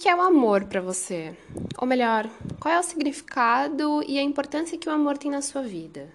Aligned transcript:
que 0.00 0.08
é 0.08 0.16
o 0.16 0.22
amor 0.22 0.64
para 0.64 0.80
você? 0.80 1.36
Ou 1.76 1.86
melhor, 1.86 2.26
qual 2.58 2.74
é 2.74 2.80
o 2.80 2.82
significado 2.82 4.02
e 4.08 4.18
a 4.18 4.22
importância 4.22 4.78
que 4.78 4.88
o 4.88 4.92
amor 4.92 5.18
tem 5.18 5.30
na 5.30 5.42
sua 5.42 5.60
vida? 5.60 6.08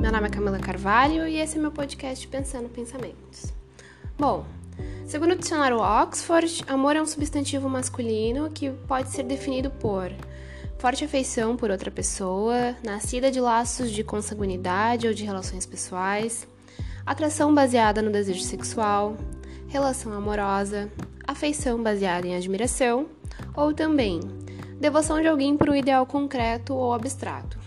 Meu 0.00 0.10
nome 0.10 0.26
é 0.26 0.30
Camila 0.30 0.58
Carvalho 0.58 1.28
e 1.28 1.36
esse 1.36 1.58
é 1.58 1.60
meu 1.60 1.70
podcast 1.70 2.26
Pensando 2.26 2.68
Pensamentos. 2.68 3.52
Bom, 4.18 4.44
segundo 5.06 5.34
o 5.34 5.36
dicionário 5.36 5.78
Oxford, 5.78 6.64
amor 6.66 6.96
é 6.96 7.00
um 7.00 7.06
substantivo 7.06 7.68
masculino 7.68 8.50
que 8.50 8.68
pode 8.88 9.10
ser 9.10 9.22
definido 9.22 9.70
por 9.70 10.10
forte 10.76 11.04
afeição 11.04 11.56
por 11.56 11.70
outra 11.70 11.90
pessoa, 11.90 12.74
nascida 12.82 13.30
de 13.30 13.38
laços 13.38 13.92
de 13.92 14.02
consanguinidade 14.02 15.06
ou 15.06 15.14
de 15.14 15.24
relações 15.24 15.64
pessoais, 15.66 16.48
atração 17.10 17.52
baseada 17.52 18.00
no 18.00 18.12
desejo 18.12 18.40
sexual, 18.40 19.16
relação 19.66 20.12
amorosa, 20.12 20.88
afeição 21.26 21.82
baseada 21.82 22.24
em 22.28 22.36
admiração 22.36 23.08
ou 23.56 23.74
também 23.74 24.20
devoção 24.78 25.20
de 25.20 25.26
alguém 25.26 25.56
por 25.56 25.68
um 25.68 25.74
ideal 25.74 26.06
concreto 26.06 26.72
ou 26.72 26.94
abstrato. 26.94 27.58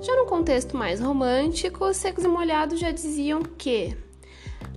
Já 0.00 0.16
no 0.16 0.24
contexto 0.24 0.74
mais 0.74 1.00
romântico, 1.00 1.92
secos 1.92 2.24
e 2.24 2.28
molhados 2.28 2.80
já 2.80 2.90
diziam 2.90 3.42
que 3.42 3.94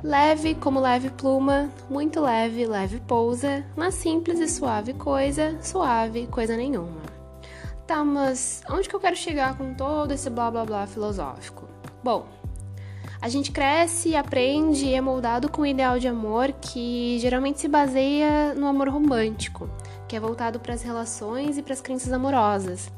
leve 0.04 0.56
como 0.56 0.82
leve 0.82 1.10
pluma, 1.12 1.72
muito 1.90 2.20
leve, 2.20 2.66
leve 2.66 3.00
pousa, 3.08 3.66
na 3.78 3.92
simples 3.92 4.42
e 4.42 4.48
suave 4.50 4.94
coisa, 4.94 5.58
suave 5.62 6.28
coisa 6.28 6.58
nenhuma. 6.58 7.02
Tá, 7.88 8.04
mas 8.04 8.62
onde 8.70 8.90
que 8.90 8.96
eu 8.96 9.00
quero 9.00 9.16
chegar 9.16 9.58
com 9.58 9.74
todo 9.74 10.12
esse 10.12 10.30
blá 10.30 10.52
blá 10.52 10.66
blá 10.66 10.86
filosófico? 10.86 11.66
Bom, 12.04 12.35
a 13.22 13.30
gente 13.30 13.52
cresce, 13.52 14.16
aprende 14.16 14.86
e 14.86 14.94
é 14.94 15.02
moldado 15.02 15.50
com 15.50 15.62
um 15.62 15.66
ideal 15.66 15.98
de 16.00 16.08
amor 16.08 16.52
que 16.54 17.18
geralmente 17.20 17.60
se 17.60 17.68
baseia 17.68 18.54
no 18.54 18.68
amor 18.68 18.90
romântico, 18.90 19.70
que 20.08 20.16
é 20.16 20.20
voltado 20.20 20.60
para 20.60 20.74
as 20.74 20.82
relações 20.82 21.58
e 21.58 21.64
para 21.64 21.74
as 21.74 21.82
crenças 21.82 22.12
amorosas. 22.12 22.92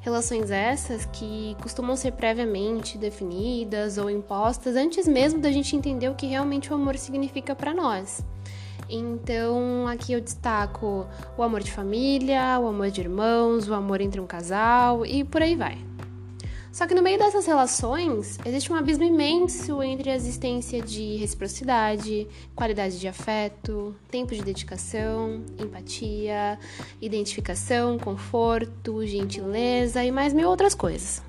Relações 0.00 0.50
essas 0.50 1.04
que 1.06 1.54
costumam 1.62 1.94
ser 1.94 2.12
previamente 2.12 2.96
definidas 2.96 3.98
ou 3.98 4.08
impostas 4.08 4.74
antes 4.74 5.06
mesmo 5.06 5.40
da 5.40 5.52
gente 5.52 5.76
entender 5.76 6.08
o 6.08 6.14
que 6.14 6.26
realmente 6.26 6.70
o 6.72 6.74
amor 6.74 6.96
significa 6.96 7.54
para 7.54 7.74
nós. 7.74 8.24
Então, 8.88 9.86
aqui 9.86 10.12
eu 10.12 10.20
destaco 10.20 11.06
o 11.36 11.42
amor 11.42 11.62
de 11.62 11.70
família, 11.70 12.58
o 12.58 12.66
amor 12.66 12.90
de 12.90 13.00
irmãos, 13.00 13.68
o 13.68 13.74
amor 13.74 14.00
entre 14.00 14.20
um 14.20 14.26
casal 14.26 15.06
e 15.06 15.22
por 15.22 15.42
aí 15.42 15.54
vai. 15.54 15.89
Só 16.72 16.86
que 16.86 16.94
no 16.94 17.02
meio 17.02 17.18
dessas 17.18 17.46
relações, 17.46 18.38
existe 18.44 18.72
um 18.72 18.76
abismo 18.76 19.02
imenso 19.02 19.82
entre 19.82 20.08
a 20.08 20.14
existência 20.14 20.80
de 20.80 21.16
reciprocidade, 21.16 22.28
qualidade 22.54 23.00
de 23.00 23.08
afeto, 23.08 23.94
tempo 24.08 24.34
de 24.34 24.42
dedicação, 24.42 25.42
empatia, 25.58 26.58
identificação, 27.00 27.98
conforto, 27.98 29.04
gentileza 29.04 30.04
e 30.04 30.12
mais 30.12 30.32
mil 30.32 30.48
outras 30.48 30.74
coisas. 30.74 31.20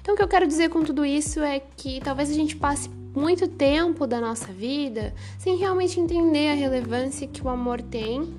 Então, 0.00 0.14
o 0.14 0.16
que 0.16 0.22
eu 0.22 0.28
quero 0.28 0.48
dizer 0.48 0.70
com 0.70 0.82
tudo 0.82 1.04
isso 1.04 1.40
é 1.40 1.60
que 1.60 2.00
talvez 2.00 2.30
a 2.30 2.34
gente 2.34 2.56
passe 2.56 2.88
muito 3.14 3.46
tempo 3.46 4.06
da 4.06 4.20
nossa 4.20 4.52
vida 4.52 5.14
sem 5.38 5.56
realmente 5.56 6.00
entender 6.00 6.50
a 6.50 6.54
relevância 6.54 7.28
que 7.28 7.44
o 7.44 7.48
amor 7.50 7.82
tem 7.82 8.34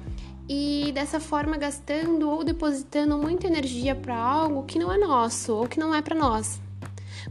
e 0.48 0.92
dessa 0.94 1.20
forma 1.20 1.58
gastando 1.58 2.30
ou 2.30 2.44
depositando 2.44 3.18
muita 3.18 3.48
energia 3.48 3.96
para 3.96 4.16
algo 4.16 4.64
que 4.64 4.78
não 4.78 4.92
é 4.92 4.98
nosso 4.98 5.54
ou 5.54 5.68
que 5.68 5.80
não 5.80 5.94
é 5.94 6.02
para 6.02 6.16
nós. 6.16 6.60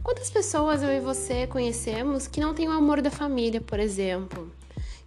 Quantas 0.01 0.29
pessoas 0.29 0.81
eu 0.81 0.89
e 0.89 0.99
você 0.99 1.45
conhecemos 1.47 2.27
que 2.27 2.41
não 2.41 2.53
têm 2.53 2.67
o 2.67 2.71
amor 2.71 3.01
da 3.01 3.11
família, 3.11 3.61
por 3.61 3.79
exemplo, 3.79 4.51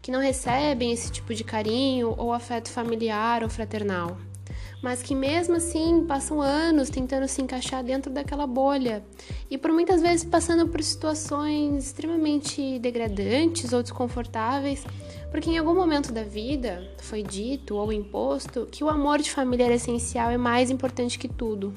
que 0.00 0.12
não 0.12 0.20
recebem 0.20 0.92
esse 0.92 1.10
tipo 1.10 1.34
de 1.34 1.42
carinho 1.42 2.14
ou 2.16 2.32
afeto 2.32 2.70
familiar 2.70 3.42
ou 3.42 3.48
fraternal? 3.48 4.16
mas 4.82 5.02
que 5.02 5.14
mesmo 5.14 5.56
assim 5.56 6.04
passam 6.06 6.40
anos 6.40 6.90
tentando 6.90 7.26
se 7.26 7.40
encaixar 7.42 7.82
dentro 7.82 8.10
daquela 8.10 8.46
bolha 8.46 9.04
e 9.50 9.56
por 9.56 9.72
muitas 9.72 10.00
vezes 10.00 10.24
passando 10.24 10.68
por 10.68 10.82
situações 10.82 11.86
extremamente 11.86 12.78
degradantes 12.78 13.72
ou 13.72 13.82
desconfortáveis, 13.82 14.84
porque 15.30 15.50
em 15.50 15.58
algum 15.58 15.74
momento 15.74 16.12
da 16.12 16.22
vida 16.22 16.88
foi 16.98 17.22
dito 17.22 17.76
ou 17.76 17.92
imposto 17.92 18.66
que 18.70 18.84
o 18.84 18.88
amor 18.88 19.20
de 19.20 19.30
família 19.30 19.64
era 19.64 19.74
essencial 19.74 20.32
e 20.32 20.38
mais 20.38 20.70
importante 20.70 21.18
que 21.18 21.28
tudo. 21.28 21.74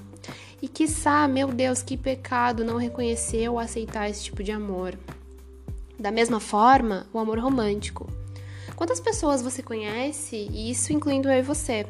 E 0.61 0.67
quiçá, 0.67 1.27
meu 1.27 1.47
Deus, 1.47 1.81
que 1.81 1.97
pecado 1.97 2.63
não 2.63 2.77
reconhecer 2.77 3.49
ou 3.49 3.57
aceitar 3.57 4.09
esse 4.09 4.25
tipo 4.25 4.43
de 4.43 4.51
amor. 4.51 4.97
Da 5.97 6.11
mesma 6.11 6.39
forma, 6.39 7.07
o 7.13 7.19
amor 7.19 7.39
romântico. 7.39 8.07
Quantas 8.75 8.99
pessoas 8.99 9.41
você 9.41 9.61
conhece, 9.61 10.47
e 10.51 10.71
isso 10.71 10.93
incluindo 10.93 11.29
eu 11.29 11.39
e 11.39 11.41
você, 11.41 11.85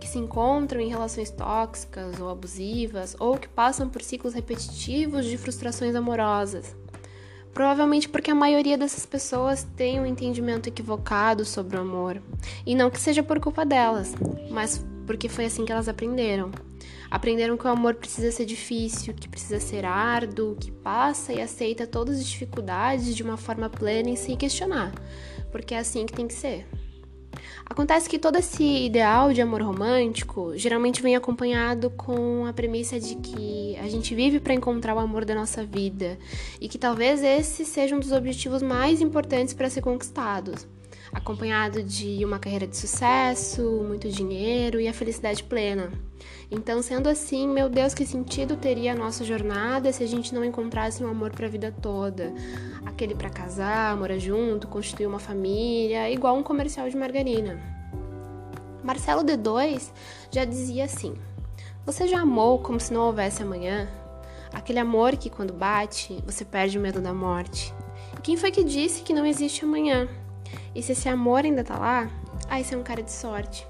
que 0.00 0.06
se 0.06 0.18
encontram 0.18 0.80
em 0.80 0.88
relações 0.88 1.30
tóxicas 1.30 2.20
ou 2.20 2.28
abusivas 2.28 3.16
ou 3.18 3.38
que 3.38 3.48
passam 3.48 3.88
por 3.88 4.02
ciclos 4.02 4.34
repetitivos 4.34 5.24
de 5.24 5.36
frustrações 5.38 5.94
amorosas. 5.94 6.76
Provavelmente 7.54 8.08
porque 8.08 8.32
a 8.32 8.34
maioria 8.34 8.76
dessas 8.76 9.06
pessoas 9.06 9.64
tem 9.76 10.00
um 10.00 10.04
entendimento 10.04 10.68
equivocado 10.68 11.44
sobre 11.44 11.76
o 11.76 11.80
amor. 11.80 12.20
E 12.66 12.74
não 12.74 12.90
que 12.90 13.00
seja 13.00 13.22
por 13.22 13.38
culpa 13.38 13.64
delas, 13.64 14.12
mas 14.50 14.84
porque 15.06 15.28
foi 15.28 15.44
assim 15.44 15.64
que 15.64 15.70
elas 15.70 15.88
aprenderam. 15.88 16.50
Aprenderam 17.08 17.56
que 17.56 17.64
o 17.64 17.70
amor 17.70 17.94
precisa 17.94 18.32
ser 18.32 18.44
difícil, 18.44 19.14
que 19.14 19.28
precisa 19.28 19.60
ser 19.60 19.84
árduo, 19.84 20.56
que 20.56 20.72
passa 20.72 21.32
e 21.32 21.40
aceita 21.40 21.86
todas 21.86 22.18
as 22.18 22.26
dificuldades 22.26 23.14
de 23.14 23.22
uma 23.22 23.36
forma 23.36 23.70
plena 23.70 24.10
e 24.10 24.16
sem 24.16 24.36
questionar, 24.36 24.92
porque 25.52 25.74
é 25.74 25.78
assim 25.78 26.06
que 26.06 26.12
tem 26.12 26.26
que 26.26 26.34
ser. 26.34 26.66
Acontece 27.64 28.08
que 28.08 28.18
todo 28.18 28.36
esse 28.36 28.62
ideal 28.62 29.32
de 29.32 29.40
amor 29.40 29.62
romântico 29.62 30.52
geralmente 30.56 31.02
vem 31.02 31.16
acompanhado 31.16 31.90
com 31.90 32.46
a 32.46 32.52
premissa 32.52 32.98
de 32.98 33.14
que 33.16 33.76
a 33.76 33.88
gente 33.88 34.14
vive 34.14 34.40
para 34.40 34.54
encontrar 34.54 34.94
o 34.94 34.98
amor 34.98 35.24
da 35.24 35.34
nossa 35.34 35.64
vida 35.64 36.18
e 36.60 36.68
que 36.68 36.78
talvez 36.78 37.22
esse 37.22 37.64
seja 37.64 37.96
um 37.96 38.00
dos 38.00 38.12
objetivos 38.12 38.62
mais 38.62 39.00
importantes 39.00 39.54
para 39.54 39.70
ser 39.70 39.82
conquistados 39.82 40.66
acompanhado 41.12 41.82
de 41.82 42.24
uma 42.24 42.38
carreira 42.38 42.66
de 42.66 42.76
sucesso, 42.76 43.62
muito 43.86 44.08
dinheiro 44.08 44.80
e 44.80 44.88
a 44.88 44.92
felicidade 44.92 45.42
plena. 45.42 45.92
Então, 46.50 46.82
sendo 46.82 47.08
assim, 47.08 47.48
meu 47.48 47.68
Deus, 47.68 47.94
que 47.94 48.06
sentido 48.06 48.56
teria 48.56 48.92
a 48.92 48.96
nossa 48.96 49.24
jornada 49.24 49.92
se 49.92 50.02
a 50.02 50.06
gente 50.06 50.34
não 50.34 50.44
encontrasse 50.44 51.02
um 51.02 51.08
amor 51.08 51.30
para 51.30 51.46
a 51.46 51.50
vida 51.50 51.74
toda? 51.82 52.32
Aquele 52.84 53.14
para 53.14 53.30
casar, 53.30 53.96
morar 53.96 54.18
junto, 54.18 54.68
constituir 54.68 55.06
uma 55.06 55.18
família, 55.18 56.10
igual 56.10 56.36
um 56.36 56.42
comercial 56.42 56.88
de 56.88 56.96
margarina. 56.96 57.60
Marcelo 58.82 59.24
D2 59.24 59.90
já 60.30 60.44
dizia 60.44 60.84
assim: 60.84 61.14
Você 61.86 62.06
já 62.06 62.20
amou 62.20 62.58
como 62.58 62.78
se 62.78 62.92
não 62.92 63.02
houvesse 63.02 63.42
amanhã? 63.42 63.88
Aquele 64.52 64.78
amor 64.78 65.16
que, 65.16 65.30
quando 65.30 65.52
bate, 65.52 66.22
você 66.24 66.44
perde 66.44 66.78
o 66.78 66.80
medo 66.80 67.00
da 67.00 67.12
morte. 67.12 67.74
E 68.16 68.20
quem 68.20 68.36
foi 68.36 68.52
que 68.52 68.62
disse 68.62 69.02
que 69.02 69.12
não 69.12 69.26
existe 69.26 69.64
amanhã? 69.64 70.08
E 70.74 70.82
se 70.82 70.92
esse 70.92 71.08
amor 71.08 71.44
ainda 71.44 71.62
tá 71.64 71.78
lá, 71.78 72.10
ah, 72.48 72.60
isso 72.60 72.74
é 72.74 72.78
um 72.78 72.82
cara 72.82 73.02
de 73.02 73.12
sorte. 73.12 73.66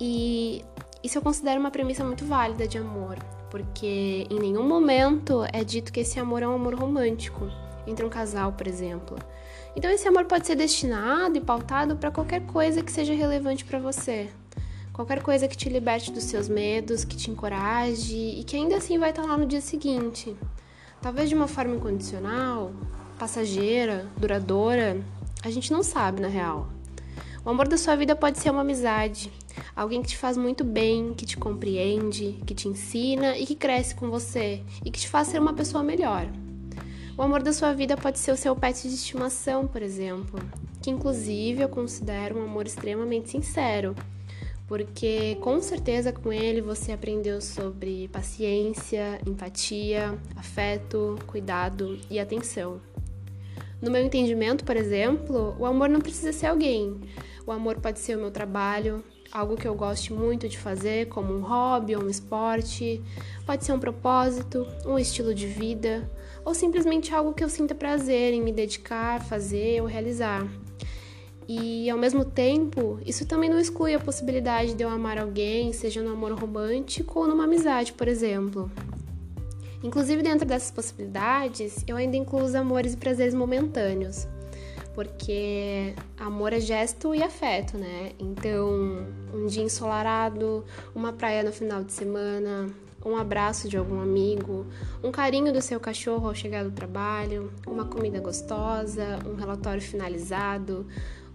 E 0.00 0.64
isso 1.02 1.18
eu 1.18 1.22
considero 1.22 1.60
uma 1.60 1.70
premissa 1.70 2.04
muito 2.04 2.24
válida 2.24 2.66
de 2.66 2.78
amor, 2.78 3.18
porque 3.50 4.26
em 4.30 4.38
nenhum 4.38 4.66
momento 4.66 5.44
é 5.52 5.62
dito 5.64 5.92
que 5.92 6.00
esse 6.00 6.18
amor 6.18 6.42
é 6.42 6.48
um 6.48 6.54
amor 6.54 6.74
romântico, 6.74 7.48
entre 7.86 8.04
um 8.04 8.08
casal, 8.08 8.52
por 8.52 8.66
exemplo. 8.66 9.16
Então 9.76 9.90
esse 9.90 10.06
amor 10.08 10.24
pode 10.24 10.46
ser 10.46 10.56
destinado 10.56 11.36
e 11.36 11.40
pautado 11.40 11.96
para 11.96 12.10
qualquer 12.10 12.44
coisa 12.46 12.82
que 12.82 12.90
seja 12.90 13.14
relevante 13.14 13.64
para 13.64 13.78
você. 13.78 14.28
Qualquer 14.92 15.22
coisa 15.22 15.46
que 15.46 15.56
te 15.56 15.68
liberte 15.68 16.10
dos 16.10 16.24
seus 16.24 16.48
medos, 16.48 17.04
que 17.04 17.16
te 17.16 17.30
encoraje 17.30 18.16
e 18.16 18.42
que 18.42 18.56
ainda 18.56 18.76
assim 18.76 18.98
vai 18.98 19.10
estar 19.10 19.22
tá 19.22 19.28
lá 19.28 19.36
no 19.36 19.46
dia 19.46 19.60
seguinte. 19.60 20.36
Talvez 21.00 21.28
de 21.28 21.36
uma 21.36 21.46
forma 21.46 21.76
incondicional, 21.76 22.72
passageira, 23.16 24.06
duradoura, 24.16 25.00
a 25.42 25.50
gente 25.50 25.72
não 25.72 25.82
sabe 25.82 26.20
na 26.20 26.28
real. 26.28 26.68
O 27.44 27.50
amor 27.50 27.68
da 27.68 27.78
sua 27.78 27.96
vida 27.96 28.14
pode 28.14 28.38
ser 28.38 28.50
uma 28.50 28.60
amizade, 28.60 29.32
alguém 29.74 30.02
que 30.02 30.08
te 30.08 30.16
faz 30.16 30.36
muito 30.36 30.64
bem, 30.64 31.14
que 31.14 31.24
te 31.24 31.36
compreende, 31.36 32.38
que 32.46 32.54
te 32.54 32.68
ensina 32.68 33.38
e 33.38 33.46
que 33.46 33.54
cresce 33.54 33.94
com 33.94 34.10
você 34.10 34.62
e 34.84 34.90
que 34.90 35.00
te 35.00 35.08
faz 35.08 35.28
ser 35.28 35.40
uma 35.40 35.54
pessoa 35.54 35.82
melhor. 35.82 36.28
O 37.16 37.22
amor 37.22 37.42
da 37.42 37.52
sua 37.52 37.72
vida 37.72 37.96
pode 37.96 38.18
ser 38.18 38.32
o 38.32 38.36
seu 38.36 38.54
pet 38.54 38.82
de 38.82 38.94
estimação, 38.94 39.66
por 39.66 39.82
exemplo, 39.82 40.38
que 40.82 40.90
inclusive 40.90 41.62
eu 41.62 41.68
considero 41.68 42.38
um 42.38 42.44
amor 42.44 42.66
extremamente 42.66 43.30
sincero, 43.30 43.94
porque 44.66 45.36
com 45.40 45.60
certeza 45.60 46.12
com 46.12 46.32
ele 46.32 46.60
você 46.60 46.92
aprendeu 46.92 47.40
sobre 47.40 48.08
paciência, 48.08 49.20
empatia, 49.26 50.16
afeto, 50.36 51.18
cuidado 51.26 51.98
e 52.10 52.20
atenção. 52.20 52.80
No 53.80 53.90
meu 53.90 54.04
entendimento, 54.04 54.64
por 54.64 54.76
exemplo, 54.76 55.54
o 55.58 55.64
amor 55.64 55.88
não 55.88 56.00
precisa 56.00 56.32
ser 56.32 56.46
alguém. 56.46 57.00
O 57.46 57.52
amor 57.52 57.76
pode 57.76 58.00
ser 58.00 58.16
o 58.16 58.20
meu 58.20 58.30
trabalho, 58.30 59.04
algo 59.30 59.56
que 59.56 59.68
eu 59.68 59.74
goste 59.74 60.12
muito 60.12 60.48
de 60.48 60.58
fazer, 60.58 61.06
como 61.06 61.32
um 61.32 61.40
hobby 61.40 61.94
ou 61.94 62.02
um 62.02 62.08
esporte. 62.08 63.00
Pode 63.46 63.64
ser 63.64 63.72
um 63.72 63.78
propósito, 63.78 64.66
um 64.84 64.98
estilo 64.98 65.32
de 65.32 65.46
vida, 65.46 66.10
ou 66.44 66.54
simplesmente 66.54 67.14
algo 67.14 67.32
que 67.32 67.44
eu 67.44 67.48
sinta 67.48 67.74
prazer 67.74 68.34
em 68.34 68.42
me 68.42 68.52
dedicar, 68.52 69.22
fazer 69.24 69.80
ou 69.80 69.86
realizar. 69.86 70.46
E 71.48 71.88
ao 71.88 71.96
mesmo 71.96 72.24
tempo, 72.24 72.98
isso 73.06 73.24
também 73.26 73.48
não 73.48 73.58
exclui 73.58 73.94
a 73.94 73.98
possibilidade 73.98 74.74
de 74.74 74.82
eu 74.82 74.90
amar 74.90 75.18
alguém, 75.18 75.72
seja 75.72 76.02
no 76.02 76.12
amor 76.12 76.32
romântico 76.32 77.20
ou 77.20 77.26
numa 77.26 77.44
amizade, 77.44 77.94
por 77.94 78.08
exemplo. 78.08 78.70
Inclusive, 79.82 80.22
dentro 80.22 80.46
dessas 80.46 80.70
possibilidades, 80.70 81.84
eu 81.86 81.96
ainda 81.96 82.16
incluo 82.16 82.42
os 82.42 82.54
amores 82.54 82.94
e 82.94 82.96
prazeres 82.96 83.32
momentâneos, 83.32 84.26
porque 84.94 85.94
amor 86.18 86.52
é 86.52 86.58
gesto 86.58 87.14
e 87.14 87.22
afeto, 87.22 87.78
né? 87.78 88.12
Então, 88.18 89.06
um 89.32 89.46
dia 89.46 89.62
ensolarado, 89.62 90.64
uma 90.94 91.12
praia 91.12 91.44
no 91.44 91.52
final 91.52 91.84
de 91.84 91.92
semana, 91.92 92.66
um 93.06 93.16
abraço 93.16 93.68
de 93.68 93.76
algum 93.76 94.00
amigo, 94.00 94.66
um 95.02 95.12
carinho 95.12 95.52
do 95.52 95.62
seu 95.62 95.78
cachorro 95.78 96.26
ao 96.26 96.34
chegar 96.34 96.64
do 96.64 96.72
trabalho, 96.72 97.52
uma 97.64 97.84
comida 97.84 98.20
gostosa, 98.20 99.20
um 99.24 99.36
relatório 99.36 99.80
finalizado, 99.80 100.84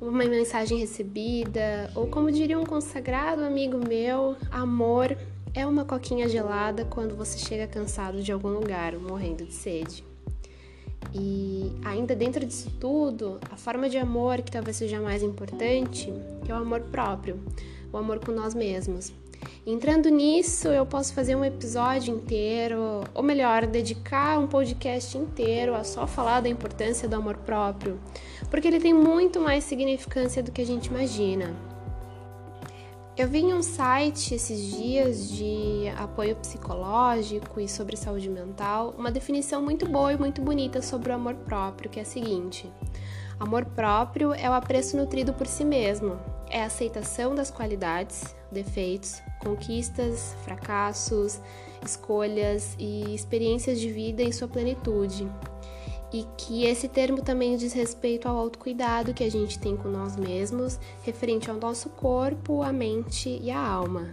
uma 0.01 0.25
mensagem 0.25 0.77
recebida, 0.77 1.89
ou 1.95 2.07
como 2.07 2.29
diria 2.29 2.59
um 2.59 2.65
consagrado 2.65 3.41
amigo 3.43 3.77
meu, 3.77 4.35
amor 4.51 5.17
é 5.53 5.65
uma 5.67 5.85
coquinha 5.85 6.27
gelada 6.27 6.83
quando 6.85 7.15
você 7.15 7.37
chega 7.37 7.67
cansado 7.67 8.23
de 8.23 8.31
algum 8.31 8.49
lugar, 8.49 8.93
morrendo 8.93 9.45
de 9.45 9.53
sede. 9.53 10.03
E 11.13 11.71
ainda 11.85 12.15
dentro 12.15 12.43
disso 12.45 12.71
tudo, 12.79 13.39
a 13.51 13.55
forma 13.55 13.87
de 13.87 13.97
amor 13.97 14.41
que 14.41 14.51
talvez 14.51 14.77
seja 14.77 14.99
mais 14.99 15.21
importante 15.21 16.11
é 16.47 16.53
o 16.53 16.57
amor 16.57 16.81
próprio, 16.81 17.39
o 17.91 17.97
amor 17.97 18.19
com 18.19 18.31
nós 18.31 18.55
mesmos. 18.55 19.13
Entrando 19.65 20.09
nisso, 20.09 20.69
eu 20.69 20.85
posso 20.85 21.13
fazer 21.13 21.35
um 21.35 21.45
episódio 21.45 22.15
inteiro, 22.15 23.03
ou 23.13 23.21
melhor, 23.21 23.65
dedicar 23.67 24.39
um 24.39 24.47
podcast 24.47 25.17
inteiro 25.17 25.75
a 25.75 25.83
só 25.83 26.07
falar 26.07 26.41
da 26.41 26.49
importância 26.49 27.07
do 27.07 27.15
amor 27.15 27.37
próprio, 27.37 27.99
porque 28.49 28.67
ele 28.67 28.79
tem 28.79 28.93
muito 28.93 29.39
mais 29.39 29.63
significância 29.63 30.41
do 30.41 30.51
que 30.51 30.61
a 30.61 30.65
gente 30.65 30.87
imagina. 30.87 31.53
Eu 33.15 33.27
vi 33.27 33.41
em 33.41 33.53
um 33.53 33.61
site 33.61 34.33
esses 34.33 34.75
dias 34.75 35.29
de 35.29 35.87
apoio 35.99 36.35
psicológico 36.35 37.59
e 37.59 37.69
sobre 37.69 37.95
saúde 37.95 38.27
mental 38.27 38.95
uma 38.97 39.11
definição 39.11 39.61
muito 39.61 39.87
boa 39.87 40.11
e 40.11 40.17
muito 40.17 40.41
bonita 40.41 40.81
sobre 40.81 41.11
o 41.11 41.15
amor 41.15 41.35
próprio, 41.35 41.91
que 41.91 41.99
é 41.99 42.01
a 42.01 42.05
seguinte: 42.05 42.67
Amor 43.39 43.65
próprio 43.65 44.33
é 44.33 44.49
o 44.49 44.53
apreço 44.53 44.97
nutrido 44.97 45.31
por 45.31 45.45
si 45.45 45.63
mesmo, 45.63 46.19
é 46.49 46.63
a 46.63 46.65
aceitação 46.65 47.35
das 47.35 47.51
qualidades, 47.51 48.35
defeitos, 48.51 49.21
conquistas, 49.39 50.35
fracassos, 50.43 51.39
escolhas 51.85 52.75
e 52.79 53.13
experiências 53.13 53.79
de 53.79 53.91
vida 53.91 54.23
em 54.23 54.31
sua 54.31 54.47
plenitude. 54.47 55.29
E 56.13 56.27
que 56.37 56.63
esse 56.63 56.87
termo 56.87 57.23
também 57.23 57.57
diz 57.57 57.73
respeito 57.73 58.27
ao 58.27 58.37
autocuidado 58.37 59.13
que 59.13 59.23
a 59.23 59.31
gente 59.31 59.57
tem 59.57 59.75
com 59.75 59.89
nós 59.89 60.15
mesmos, 60.15 60.79
referente 61.01 61.49
ao 61.49 61.57
nosso 61.57 61.89
corpo, 61.89 62.61
a 62.61 62.71
mente 62.71 63.39
e 63.41 63.49
a 63.49 63.59
alma. 63.59 64.09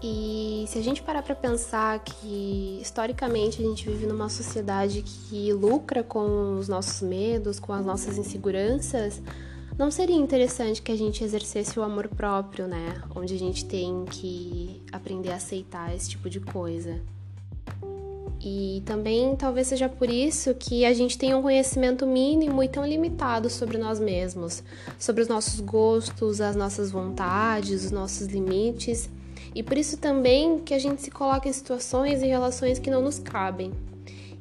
E 0.00 0.64
se 0.68 0.78
a 0.78 0.82
gente 0.82 1.02
parar 1.02 1.24
para 1.24 1.34
pensar 1.34 1.98
que 1.98 2.78
historicamente 2.80 3.60
a 3.60 3.64
gente 3.64 3.88
vive 3.88 4.06
numa 4.06 4.28
sociedade 4.28 5.02
que 5.02 5.52
lucra 5.52 6.04
com 6.04 6.56
os 6.56 6.68
nossos 6.68 7.02
medos, 7.02 7.58
com 7.58 7.72
as 7.72 7.84
nossas 7.84 8.16
inseguranças, 8.16 9.20
não 9.76 9.90
seria 9.90 10.14
interessante 10.14 10.80
que 10.80 10.92
a 10.92 10.96
gente 10.96 11.24
exercesse 11.24 11.78
o 11.80 11.82
amor 11.82 12.06
próprio, 12.06 12.68
né? 12.68 13.02
Onde 13.14 13.34
a 13.34 13.38
gente 13.38 13.64
tem 13.64 14.04
que 14.04 14.80
aprender 14.92 15.32
a 15.32 15.36
aceitar 15.36 15.92
esse 15.94 16.10
tipo 16.10 16.30
de 16.30 16.38
coisa. 16.38 17.00
E 18.40 18.82
também 18.86 19.34
talvez 19.34 19.66
seja 19.66 19.88
por 19.88 20.08
isso 20.08 20.54
que 20.54 20.84
a 20.84 20.92
gente 20.94 21.18
tem 21.18 21.34
um 21.34 21.42
conhecimento 21.42 22.06
mínimo 22.06 22.62
e 22.62 22.68
tão 22.68 22.86
limitado 22.86 23.50
sobre 23.50 23.78
nós 23.78 23.98
mesmos, 23.98 24.62
sobre 24.98 25.22
os 25.22 25.28
nossos 25.28 25.58
gostos, 25.60 26.40
as 26.40 26.54
nossas 26.54 26.90
vontades, 26.90 27.84
os 27.84 27.90
nossos 27.90 28.28
limites, 28.28 29.10
e 29.54 29.62
por 29.62 29.76
isso 29.76 29.96
também 29.96 30.60
que 30.60 30.72
a 30.72 30.78
gente 30.78 31.02
se 31.02 31.10
coloca 31.10 31.48
em 31.48 31.52
situações 31.52 32.22
e 32.22 32.26
relações 32.26 32.78
que 32.78 32.90
não 32.90 33.02
nos 33.02 33.18
cabem 33.18 33.72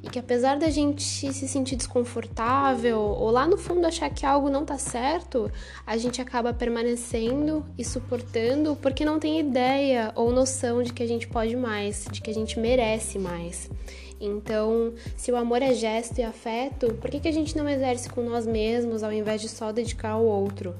que 0.10 0.20
apesar 0.20 0.58
da 0.58 0.70
gente 0.70 1.04
se 1.04 1.48
sentir 1.48 1.76
desconfortável 1.76 3.00
ou 3.00 3.30
lá 3.32 3.48
no 3.48 3.58
fundo 3.58 3.86
achar 3.86 4.10
que 4.10 4.26
algo 4.26 4.50
não 4.50 4.66
tá 4.66 4.78
certo, 4.78 5.52
a 5.86 5.98
gente 5.98 6.22
acaba 6.22 6.54
permanecendo 6.54 7.66
e 7.78 7.84
suportando 7.84 8.76
porque 8.76 9.06
não 9.06 9.20
tem 9.20 9.40
ideia 9.40 10.12
ou 10.16 10.32
noção 10.32 10.84
de 10.84 10.94
que 10.94 11.04
a 11.04 11.08
gente 11.08 11.28
pode 11.28 11.56
mais, 11.56 12.08
de 12.12 12.22
que 12.22 12.30
a 12.30 12.34
gente 12.34 12.60
merece 12.60 13.20
mais. 13.20 13.70
Então, 14.20 14.94
se 15.16 15.32
o 15.32 15.36
amor 15.36 15.62
é 15.62 15.74
gesto 15.74 16.20
e 16.20 16.24
afeto, 16.24 16.94
por 16.96 17.10
que, 17.10 17.20
que 17.20 17.28
a 17.28 17.34
gente 17.34 17.56
não 17.56 17.70
exerce 17.70 18.10
com 18.10 18.22
nós 18.24 18.48
mesmos 18.48 19.04
ao 19.04 19.14
invés 19.14 19.42
de 19.42 19.50
só 19.50 19.72
dedicar 19.72 20.12
ao 20.12 20.26
outro? 20.26 20.76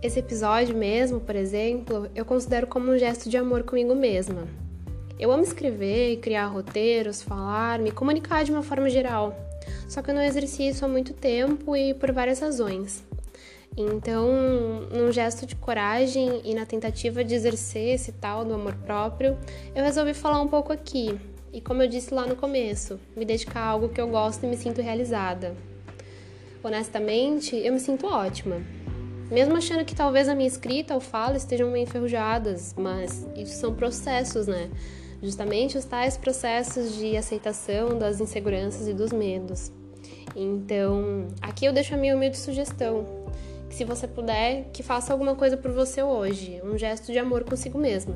Esse 0.00 0.20
episódio 0.20 0.76
mesmo, 0.76 1.18
por 1.18 1.34
exemplo, 1.34 2.08
eu 2.14 2.24
considero 2.24 2.68
como 2.68 2.92
um 2.92 2.98
gesto 2.98 3.28
de 3.28 3.36
amor 3.36 3.64
comigo 3.64 3.96
mesma. 3.96 4.46
Eu 5.18 5.32
amo 5.32 5.42
escrever, 5.42 6.18
criar 6.18 6.46
roteiros, 6.46 7.22
falar, 7.22 7.78
me 7.78 7.90
comunicar 7.90 8.44
de 8.44 8.52
uma 8.52 8.62
forma 8.62 8.88
geral. 8.88 9.36
Só 9.88 10.00
que 10.00 10.10
eu 10.10 10.14
não 10.14 10.22
exerci 10.22 10.68
isso 10.68 10.84
há 10.84 10.88
muito 10.88 11.12
tempo 11.12 11.74
e 11.74 11.92
por 11.94 12.12
várias 12.12 12.40
razões. 12.40 13.04
Então, 13.76 14.28
num 14.92 15.12
gesto 15.12 15.46
de 15.46 15.54
coragem 15.56 16.40
e 16.44 16.54
na 16.54 16.66
tentativa 16.66 17.24
de 17.24 17.34
exercer 17.34 17.94
esse 17.94 18.12
tal 18.12 18.44
do 18.44 18.54
amor 18.54 18.74
próprio, 18.74 19.36
eu 19.74 19.84
resolvi 19.84 20.14
falar 20.14 20.40
um 20.40 20.48
pouco 20.48 20.72
aqui. 20.72 21.18
E 21.52 21.60
como 21.60 21.82
eu 21.82 21.88
disse 21.88 22.12
lá 22.12 22.26
no 22.26 22.36
começo, 22.36 23.00
me 23.16 23.24
dedicar 23.24 23.60
a 23.60 23.66
algo 23.68 23.88
que 23.88 24.00
eu 24.00 24.08
gosto 24.08 24.44
e 24.44 24.48
me 24.48 24.56
sinto 24.56 24.82
realizada. 24.82 25.56
Honestamente, 26.62 27.56
eu 27.56 27.72
me 27.72 27.80
sinto 27.80 28.06
ótima. 28.06 28.60
Mesmo 29.30 29.56
achando 29.56 29.84
que 29.84 29.94
talvez 29.94 30.28
a 30.28 30.34
minha 30.34 30.48
escrita 30.48 30.94
ou 30.94 31.00
fala 31.00 31.36
estejam 31.36 31.70
meio 31.70 31.84
enferrujadas, 31.84 32.74
mas 32.76 33.26
isso 33.36 33.60
são 33.60 33.74
processos, 33.74 34.46
né? 34.46 34.70
Justamente 35.22 35.76
os 35.76 35.84
tais 35.84 36.16
processos 36.16 36.94
de 36.96 37.16
aceitação 37.16 37.98
das 37.98 38.20
inseguranças 38.20 38.86
e 38.88 38.94
dos 38.94 39.12
medos. 39.12 39.72
Então, 40.34 41.28
aqui 41.40 41.64
eu 41.64 41.72
deixo 41.72 41.94
a 41.94 41.96
minha 41.96 42.14
humilde 42.14 42.36
sugestão, 42.36 43.04
que 43.68 43.74
se 43.74 43.84
você 43.84 44.06
puder, 44.06 44.68
que 44.72 44.82
faça 44.82 45.12
alguma 45.12 45.34
coisa 45.34 45.56
por 45.56 45.72
você 45.72 46.02
hoje, 46.02 46.60
um 46.64 46.78
gesto 46.78 47.12
de 47.12 47.18
amor 47.18 47.44
consigo 47.44 47.78
mesmo. 47.78 48.14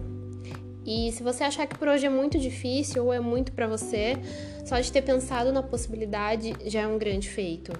E 0.84 1.12
se 1.12 1.22
você 1.22 1.44
achar 1.44 1.66
que 1.66 1.78
por 1.78 1.88
hoje 1.88 2.06
é 2.06 2.10
muito 2.10 2.38
difícil 2.38 3.04
ou 3.04 3.12
é 3.12 3.20
muito 3.20 3.52
para 3.52 3.66
você, 3.66 4.16
só 4.64 4.78
de 4.80 4.90
ter 4.90 5.02
pensado 5.02 5.52
na 5.52 5.62
possibilidade 5.62 6.54
já 6.66 6.82
é 6.82 6.86
um 6.86 6.98
grande 6.98 7.28
feito. 7.28 7.72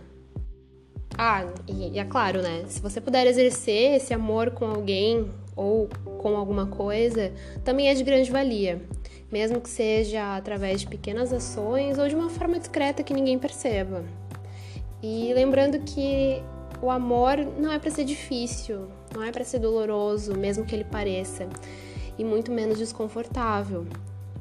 Ah, 1.19 1.45
e, 1.69 1.91
e 1.95 1.99
é 1.99 2.05
claro, 2.05 2.41
né? 2.43 2.65
Se 2.69 2.81
você 2.81 3.01
puder 3.01 3.27
exercer 3.27 3.97
esse 3.97 4.15
amor 4.15 4.53
com 4.53 4.65
alguém 4.67 5.31
ou 5.55 5.89
com 6.19 6.37
alguma 6.37 6.67
coisa, 6.67 7.33
também 7.65 7.89
é 7.89 7.95
de 7.95 8.03
grande 8.03 8.31
valia 8.31 8.81
mesmo 9.33 9.63
que 9.63 9.71
seja 9.71 10.37
através 10.37 10.83
de 10.83 10.87
pequenas 10.87 11.33
ações 11.33 11.99
ou 11.99 12.07
de 12.07 12.15
uma 12.15 12.29
forma 12.29 12.59
discreta 12.59 13.03
que 13.03 13.15
ninguém 13.15 13.39
perceba. 13.39 14.05
E 15.03 15.33
lembrando 15.33 15.79
que 15.81 16.43
o 16.83 16.91
amor 16.91 17.39
não 17.59 17.73
é 17.73 17.79
para 17.79 17.91
ser 17.91 18.05
difícil, 18.05 18.89
não 19.15 19.23
é 19.23 19.33
para 19.33 19.43
ser 19.43 19.59
doloroso, 19.59 20.37
mesmo 20.37 20.67
que 20.67 20.75
ele 20.75 20.85
pareça, 20.85 21.49
e 22.19 22.25
muito 22.25 22.53
menos 22.53 22.79
desconfortável. 22.79 23.87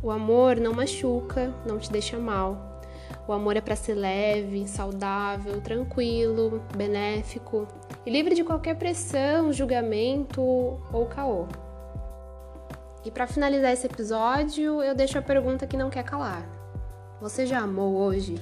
O 0.04 0.12
amor 0.12 0.58
não 0.58 0.74
machuca, 0.74 1.54
não 1.66 1.80
te 1.80 1.90
deixa 1.90 2.18
mal. 2.18 2.82
O 3.28 3.32
amor 3.32 3.56
é 3.56 3.62
para 3.62 3.76
ser 3.76 3.94
leve, 3.94 4.68
saudável, 4.68 5.62
tranquilo, 5.62 6.62
benéfico 6.76 7.68
e 8.06 8.10
livre 8.10 8.36
de 8.36 8.44
qualquer 8.44 8.76
pressão, 8.76 9.52
julgamento 9.54 10.42
ou 10.42 11.06
caô. 11.06 11.48
E 13.04 13.10
para 13.10 13.28
finalizar 13.28 13.72
esse 13.72 13.88
episódio, 13.88 14.82
eu 14.82 14.94
deixo 14.94 15.18
a 15.18 15.22
pergunta 15.22 15.66
que 15.66 15.78
não 15.78 15.90
quer 15.90 16.04
calar. 16.04 16.48
Você 17.20 17.46
já 17.46 17.60
amou 17.60 17.96
hoje? 17.96 18.36